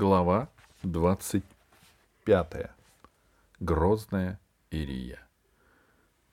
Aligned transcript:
Глава 0.00 0.48
25. 0.84 2.70
Грозная 3.58 4.38
Ирия. 4.70 5.18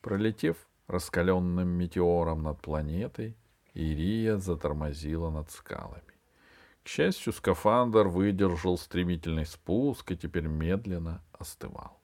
Пролетев 0.00 0.56
раскаленным 0.86 1.68
метеором 1.68 2.42
над 2.42 2.58
планетой, 2.62 3.36
Ирия 3.74 4.38
затормозила 4.38 5.28
над 5.28 5.50
скалами. 5.50 6.14
К 6.82 6.88
счастью, 6.88 7.34
скафандр 7.34 8.08
выдержал 8.08 8.78
стремительный 8.78 9.44
спуск 9.44 10.10
и 10.10 10.16
теперь 10.16 10.46
медленно 10.46 11.22
остывал. 11.38 12.00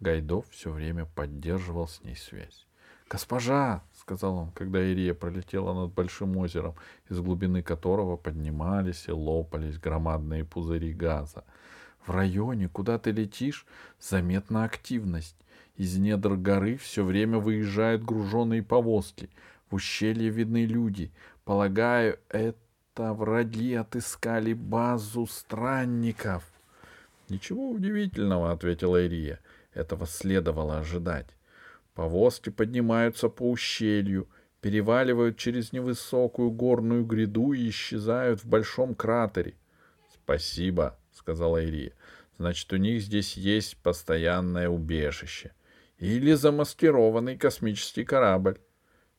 Гайдов 0.00 0.50
все 0.50 0.70
время 0.70 1.06
поддерживал 1.06 1.88
с 1.88 2.02
ней 2.02 2.14
связь. 2.14 2.66
«Госпожа!»— 3.10 3.82
сказал 3.92 4.36
он, 4.36 4.52
когда 4.52 4.80
Ирия 4.80 5.14
пролетела 5.14 5.74
над 5.74 5.92
большим 5.92 6.36
озером, 6.36 6.76
из 7.08 7.18
глубины 7.18 7.60
которого 7.60 8.16
поднимались 8.16 9.08
и 9.08 9.12
лопались 9.12 9.78
громадные 9.78 10.44
пузыри 10.44 10.92
газа. 10.92 11.42
«В 12.06 12.12
районе, 12.12 12.68
куда 12.68 12.98
ты 13.00 13.10
летишь, 13.10 13.66
заметна 13.98 14.62
активность. 14.62 15.34
Из 15.76 15.96
недр 15.96 16.36
горы 16.36 16.76
все 16.76 17.04
время 17.04 17.38
выезжают 17.38 18.04
груженные 18.04 18.62
повозки. 18.62 19.28
В 19.70 19.74
ущелье 19.74 20.30
видны 20.30 20.64
люди. 20.64 21.10
Полагаю, 21.44 22.16
это 22.28 23.12
враги 23.12 23.74
отыскали 23.74 24.52
базу 24.52 25.26
странников». 25.26 26.44
«Ничего 27.28 27.70
удивительного»,— 27.70 28.50
ответила 28.52 29.04
Ирия. 29.04 29.40
«Этого 29.74 30.06
следовало 30.06 30.78
ожидать». 30.78 31.26
Повозки 32.00 32.48
поднимаются 32.48 33.28
по 33.28 33.50
ущелью, 33.50 34.26
переваливают 34.62 35.36
через 35.36 35.70
невысокую 35.70 36.50
горную 36.50 37.04
гряду 37.04 37.52
и 37.52 37.68
исчезают 37.68 38.42
в 38.42 38.46
большом 38.46 38.94
кратере.— 38.94 39.58
Спасибо,— 40.14 40.98
сказала 41.12 41.62
Ирия.— 41.62 41.92
Значит, 42.38 42.72
у 42.72 42.76
них 42.76 43.02
здесь 43.02 43.36
есть 43.36 43.76
постоянное 43.82 44.70
убежище. 44.70 45.52
Или 45.98 46.32
замаскированный 46.32 47.36
космический 47.36 48.04
корабль. 48.04 48.58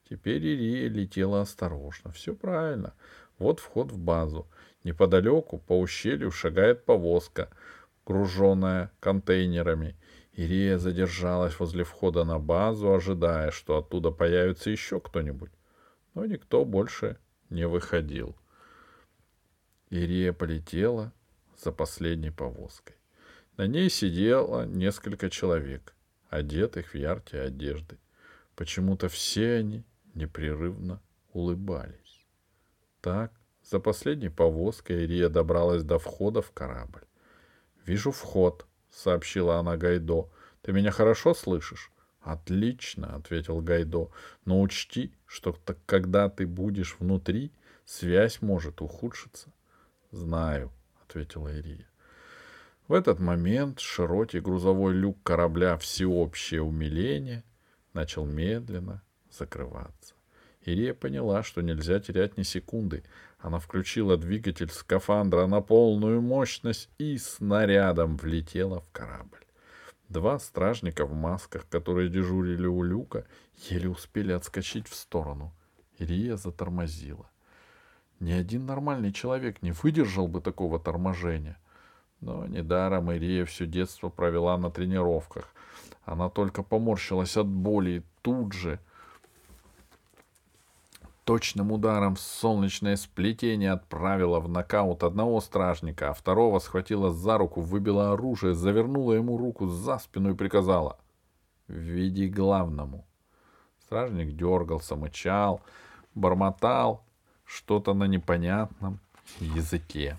Теперь 0.09 0.43
Ирия 0.43 0.89
летела 0.89 1.41
осторожно. 1.41 2.11
Все 2.11 2.33
правильно. 2.33 2.95
Вот 3.37 3.59
вход 3.59 3.91
в 3.91 3.99
базу. 3.99 4.47
Неподалеку 4.83 5.59
по 5.59 5.79
ущелью 5.79 6.31
шагает 6.31 6.83
повозка, 6.83 7.51
груженная 8.07 8.91
контейнерами— 8.99 9.95
Ирия 10.41 10.79
задержалась 10.79 11.59
возле 11.59 11.83
входа 11.83 12.23
на 12.23 12.39
базу, 12.39 12.91
ожидая, 12.91 13.51
что 13.51 13.77
оттуда 13.77 14.09
появится 14.09 14.71
еще 14.71 14.99
кто-нибудь. 14.99 15.51
Но 16.15 16.25
никто 16.25 16.65
больше 16.65 17.17
не 17.51 17.67
выходил. 17.67 18.35
Ирия 19.91 20.33
полетела 20.33 21.13
за 21.55 21.71
последней 21.71 22.31
повозкой. 22.31 22.95
На 23.55 23.67
ней 23.67 23.87
сидело 23.89 24.65
несколько 24.65 25.29
человек, 25.29 25.93
одетых 26.29 26.93
в 26.93 26.95
яркие 26.95 27.43
одежды. 27.43 27.99
Почему-то 28.55 29.09
все 29.09 29.57
они 29.57 29.85
непрерывно 30.15 31.03
улыбались. 31.33 32.25
Так, 33.01 33.31
за 33.63 33.79
последней 33.79 34.29
повозкой 34.29 35.03
Ирия 35.03 35.29
добралась 35.29 35.83
до 35.83 35.99
входа 35.99 36.41
в 36.41 36.51
корабль. 36.51 37.03
«Вижу 37.85 38.11
вход»,— 38.11 38.65
сообщила 38.91 39.57
она 39.57 39.77
Гайдо. 39.77 40.29
«Ты 40.61 40.73
меня 40.73 40.91
хорошо 40.91 41.33
слышишь?» 41.33 41.91
«Отлично»,— 42.21 43.15
ответил 43.15 43.61
Гайдо. 43.61 44.11
«Но 44.45 44.61
учти, 44.61 45.13
что 45.25 45.57
когда 45.85 46.29
ты 46.29 46.45
будешь 46.45 46.95
внутри, 46.99 47.51
связь 47.85 48.41
может 48.41 48.81
ухудшиться». 48.81 49.51
«Знаю»,— 50.11 50.71
ответила 51.03 51.47
Ирия. 51.47 51.87
В 52.87 52.93
этот 52.93 53.19
момент 53.19 53.79
широкий 53.79 54.39
грузовой 54.39 54.93
люк 54.93 55.17
корабля 55.23 55.77
«Всеобщее 55.77 56.61
умиление» 56.61 57.43
начал 57.93 58.25
медленно 58.25 59.01
закрываться. 59.31 60.13
Ирия 60.63 60.93
поняла, 60.93 61.43
что 61.43 61.61
нельзя 61.61 61.99
терять 61.99 62.37
ни 62.37 62.43
секунды. 62.43 63.03
Она 63.39 63.57
включила 63.59 64.17
двигатель 64.17 64.69
скафандра 64.69 65.47
на 65.47 65.61
полную 65.61 66.21
мощность 66.21 66.89
и 66.99 67.17
снарядом 67.17 68.17
влетела 68.17 68.81
в 68.81 68.91
корабль. 68.91 69.39
Два 70.09 70.37
стражника 70.39 71.05
в 71.05 71.13
масках, 71.13 71.67
которые 71.69 72.09
дежурили 72.09 72.67
у 72.67 72.83
люка, 72.83 73.25
еле 73.69 73.89
успели 73.89 74.33
отскочить 74.33 74.87
в 74.87 74.93
сторону. 74.93 75.53
Ирия 75.97 76.35
затормозила. 76.35 77.29
Ни 78.19 78.31
один 78.31 78.67
нормальный 78.67 79.11
человек 79.11 79.63
не 79.63 79.71
выдержал 79.71 80.27
бы 80.27 80.41
такого 80.41 80.79
торможения. 80.79 81.57
Но 82.19 82.45
недаром 82.45 83.11
Ирия 83.11 83.45
все 83.45 83.65
детство 83.65 84.09
провела 84.09 84.57
на 84.57 84.69
тренировках. 84.69 85.55
Она 86.03 86.29
только 86.29 86.61
поморщилась 86.61 87.35
от 87.35 87.47
боли 87.47 87.89
и 87.89 88.03
тут 88.21 88.53
же— 88.53 88.79
точным 91.23 91.71
ударом 91.71 92.15
в 92.15 92.19
солнечное 92.19 92.95
сплетение 92.95 93.71
отправила 93.71 94.39
в 94.39 94.49
нокаут 94.49 95.03
одного 95.03 95.39
стражника, 95.41 96.09
а 96.09 96.13
второго 96.13 96.59
схватила 96.59 97.11
за 97.11 97.37
руку, 97.37 97.61
выбила 97.61 98.13
оружие, 98.13 98.53
завернула 98.53 99.13
ему 99.13 99.37
руку 99.37 99.67
за 99.67 99.99
спину 99.99 100.31
и 100.31 100.35
приказала 100.35 100.97
«Веди 101.67 102.27
главному». 102.27 103.05
Стражник 103.85 104.35
дергался, 104.35 104.95
мычал, 104.95 105.61
бормотал 106.15 107.03
что-то 107.45 107.93
на 107.93 108.05
непонятном 108.05 108.99
языке. 109.39 110.17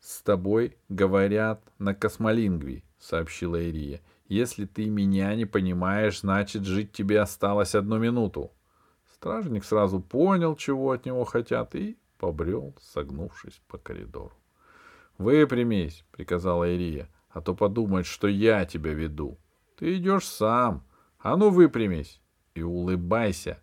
«С 0.00 0.22
тобой 0.22 0.76
говорят 0.88 1.60
на 1.78 1.94
космолингвии»,— 1.94 2.84
сообщила 3.00 3.60
Ирия. 3.60 4.00
«Если 4.28 4.66
ты 4.66 4.88
меня 4.88 5.34
не 5.34 5.46
понимаешь, 5.46 6.20
значит, 6.20 6.64
жить 6.64 6.92
тебе 6.92 7.20
осталось 7.20 7.74
одну 7.74 7.98
минуту». 7.98 8.52
Стражник 9.18 9.64
сразу 9.64 10.00
понял, 10.00 10.56
чего 10.56 10.90
от 10.90 11.06
него 11.06 11.24
хотят, 11.24 11.74
и 11.74 11.96
побрел, 12.18 12.76
согнувшись 12.80 13.60
по 13.66 13.78
коридору. 13.78 14.34
«Выпрямись»,— 15.18 16.04
приказала 16.12 16.64
Ирия,— 16.70 17.08
«а 17.30 17.40
то 17.40 17.54
подумают, 17.54 18.06
что 18.06 18.28
я 18.28 18.66
тебя 18.66 18.92
веду. 18.92 19.38
Ты 19.76 19.96
идешь 19.96 20.26
сам. 20.26 20.84
А 21.18 21.36
ну, 21.36 21.50
выпрямись 21.50 22.20
и 22.54 22.62
улыбайся». 22.62 23.62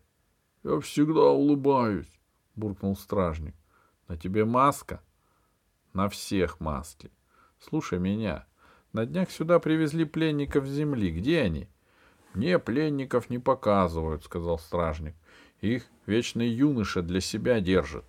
«Я 0.64 0.80
всегда 0.80 1.30
улыбаюсь»,— 1.30 2.20
буркнул 2.56 2.96
стражник. 2.96 3.56
«На 4.08 4.18
тебе 4.18 4.46
маска?» 4.46 5.02
«На 5.94 6.10
всех 6.10 6.60
маски. 6.60 7.12
Слушай 7.60 8.00
меня. 8.00 8.48
На 8.92 9.06
днях 9.06 9.30
сюда 9.30 9.60
привезли 9.60 10.06
пленников 10.06 10.66
земли. 10.66 11.12
Где 11.12 11.42
они?» 11.42 11.70
«Мне 12.34 12.60
пленников 12.60 13.30
не 13.30 13.40
показывают»,— 13.40 14.24
сказал 14.26 14.58
стражник. 14.60 15.16
Их 15.64 15.86
вечный 16.08 16.50
юноша 16.50 17.02
для 17.02 17.22
себя 17.22 17.62
держит. 17.62 18.04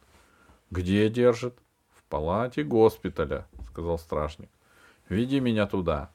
Где 0.73 1.09
держит? 1.09 1.57
В 1.93 2.03
палате 2.03 2.65
госпиталя, 2.65 3.47
сказал 3.69 3.97
стражник. 3.97 4.51
Веди 5.09 5.39
меня 5.39 5.69
туда. 5.69 6.11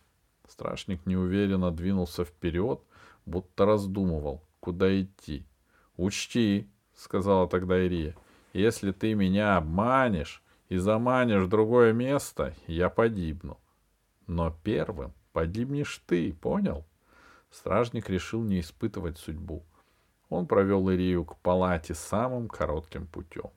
Страшник 0.49 1.05
неуверенно 1.05 1.71
двинулся 1.71 2.25
вперед, 2.25 2.81
будто 3.25 3.65
раздумывал, 3.65 4.43
куда 4.59 5.01
идти. 5.01 5.45
Учти, 5.95 6.67
сказала 6.93 7.47
тогда 7.47 7.79
Ирия, 7.85 8.17
если 8.51 8.91
ты 8.91 9.13
меня 9.13 9.55
обманешь 9.55 10.43
и 10.67 10.75
заманишь 10.75 11.43
в 11.43 11.47
другое 11.47 11.93
место, 11.93 12.53
я 12.67 12.89
погибну. 12.89 13.57
Но 14.27 14.53
первым 14.61 15.13
погибнешь 15.31 16.01
ты, 16.05 16.33
понял? 16.33 16.85
Стражник 17.51 18.09
решил 18.09 18.43
не 18.43 18.59
испытывать 18.59 19.17
судьбу. 19.17 19.63
Он 20.29 20.45
провел 20.45 20.89
Ирию 20.89 21.25
к 21.25 21.37
палате 21.37 21.95
самым 21.95 22.47
коротким 22.47 23.07
путем. 23.07 23.49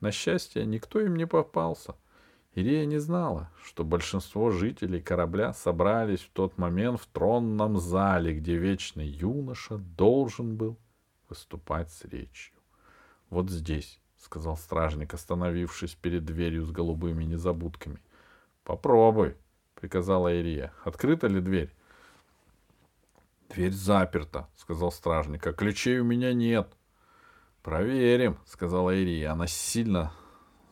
На 0.00 0.10
счастье, 0.10 0.64
никто 0.64 1.00
им 1.00 1.16
не 1.16 1.26
попался. 1.26 1.94
Ирия 2.54 2.86
не 2.86 2.98
знала, 2.98 3.50
что 3.62 3.84
большинство 3.84 4.50
жителей 4.50 5.00
корабля 5.00 5.52
собрались 5.52 6.20
в 6.20 6.30
тот 6.30 6.56
момент 6.56 7.00
в 7.00 7.06
тронном 7.06 7.78
зале, 7.78 8.34
где 8.34 8.56
вечный 8.56 9.06
юноша 9.06 9.76
должен 9.76 10.56
был 10.56 10.78
выступать 11.28 11.90
с 11.92 12.04
речью. 12.04 12.56
«Вот 13.28 13.50
здесь»,— 13.50 14.00
сказал 14.16 14.56
стражник, 14.56 15.12
остановившись 15.12 15.94
перед 15.94 16.24
дверью 16.24 16.64
с 16.64 16.70
голубыми 16.70 17.24
незабудками. 17.24 18.00
«Попробуй»,— 18.64 19.36
приказала 19.74 20.34
Ирия. 20.34 20.72
«Открыта 20.84 21.26
ли 21.26 21.40
дверь?» 21.40 21.74
Дверь 23.48 23.72
заперта, 23.72 24.48
сказал 24.56 24.92
стражник, 24.92 25.46
а 25.46 25.52
ключей 25.52 26.00
у 26.00 26.04
меня 26.04 26.34
нет. 26.34 26.68
Проверим, 27.62 28.38
сказала 28.46 28.94
Ирия. 28.94 29.32
Она 29.32 29.46
сильно 29.46 30.12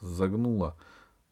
загнула 0.01 0.77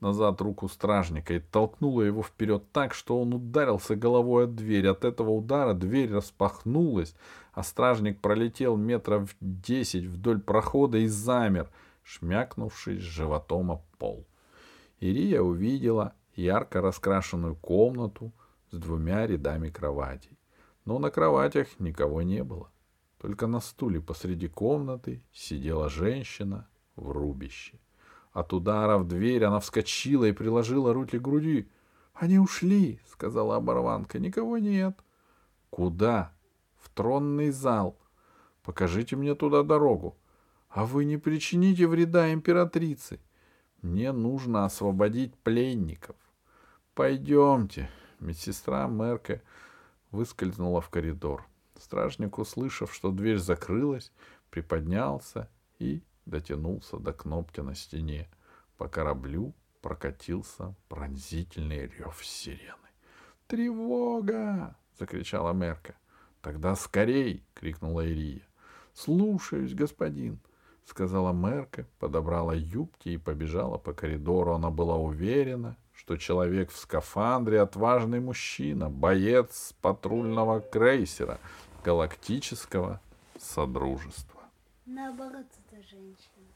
назад 0.01 0.41
руку 0.41 0.69
стражника 0.69 1.35
и 1.35 1.41
толкнула 1.41 2.03
его 2.03 2.23
вперед 2.23 2.71
так, 2.73 2.95
что 2.95 3.21
он 3.21 3.35
ударился 3.35 3.95
головой 3.95 4.45
от 4.45 4.55
дверь. 4.55 4.89
От 4.89 5.05
этого 5.05 5.31
удара 5.31 5.75
дверь 5.75 6.13
распахнулась, 6.13 7.15
а 7.53 7.63
стражник 7.63 8.21
пролетел 8.21 8.77
метров 8.77 9.35
десять 9.41 10.05
вдоль 10.05 10.41
прохода 10.41 10.99
и 10.99 11.07
замер, 11.07 11.71
шмякнувшись 12.03 13.03
животом 13.03 13.71
о 13.73 13.83
пол. 13.99 14.27
Ирия 15.01 15.41
увидела 15.41 16.15
ярко 16.35 16.81
раскрашенную 16.81 17.57
комнату 17.57 18.33
с 18.71 18.79
двумя 18.79 19.27
рядами 19.27 19.71
кроватей. 19.71 20.39
Но 20.85 20.99
на 20.99 21.11
кроватях 21.11 21.69
никого 21.81 22.23
не 22.23 22.45
было. 22.45 22.71
Только 23.19 23.47
на 23.47 23.61
стуле 23.61 24.01
посреди 24.01 24.49
комнаты 24.49 25.23
сидела 25.33 25.89
женщина 25.89 26.69
в 26.95 27.11
рубище. 27.11 27.81
От 28.33 28.53
удара 28.53 28.99
в 28.99 29.07
дверь 29.07 29.45
она 29.45 29.61
вскочила 29.61 30.25
и 30.25 30.33
приложила 30.33 30.93
руки 30.93 31.19
к 31.19 31.23
груди. 31.23 31.69
«Они 32.13 32.39
ушли»,— 32.39 33.01
сказала 33.07 33.57
оборванка. 33.57 34.19
«Никого 34.19 34.59
нет». 34.59 34.99
«Куда?» 35.71 36.33
«В 36.77 36.91
тронный 36.91 37.51
зал. 37.51 37.97
Покажите 38.63 39.17
мне 39.17 39.35
туда 39.35 39.63
дорогу». 39.63 40.17
«А 40.69 40.85
вы 40.85 41.05
не 41.05 41.17
причините 41.17 41.87
вреда 41.87 42.33
императрице. 42.33 43.21
Мне 43.81 44.13
нужно 44.13 44.65
освободить 44.65 45.37
пленников». 45.39 46.17
«Пойдемте». 46.95 47.89
Медсестра 48.19 48.87
Мерка 48.89 49.41
выскользнула 50.15 50.81
в 50.81 50.89
коридор. 50.89 51.47
Стражник, 51.77 52.39
услышав, 52.39 52.95
что 52.95 53.11
дверь 53.11 53.39
закрылась, 53.39 54.13
приподнялся 54.51 55.51
и 55.79 56.03
дотянулся 56.25 56.99
до 56.99 57.13
кнопки 57.13 57.61
на 57.61 57.75
стене. 57.75 58.29
По 58.79 58.89
кораблю 58.89 59.55
прокатился 59.83 60.75
пронзительный 60.89 61.87
рев 61.87 62.25
сирены. 62.25 62.89
«Тревога!»— 63.47 64.77
закричала 64.99 65.53
Мерка. 65.53 65.97
«Тогда 66.41 66.77
скорей!»— 66.77 67.45
крикнула 67.55 68.07
Ирия. 68.07 68.47
«Слушаюсь, 68.95 69.75
господин!»— 69.75 70.39
сказала 70.85 71.33
Мерка, 71.33 71.87
подобрала 71.99 72.55
юбки 72.55 73.11
и 73.11 73.19
побежала 73.19 73.77
по 73.79 73.93
коридору. 73.93 74.55
Она 74.55 74.71
была 74.71 74.97
уверена, 74.97 75.77
что 75.95 76.17
человек 76.17 76.71
в 76.71 76.77
скафандре— 76.77 77.61
отважный 77.63 78.21
мужчина, 78.21 78.91
боец 78.91 79.75
патрульного 79.81 80.61
крейсера 80.61 81.39
галактического 81.85 83.01
содружества. 83.39 84.41
Наоборот, 84.87 85.47
это 85.69 85.83
женщина. 85.83 86.54